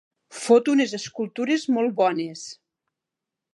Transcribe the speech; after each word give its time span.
Fot 0.45 0.71
unes 0.73 0.95
escultures 0.99 1.67
molt 1.77 1.95
bones. 2.01 2.49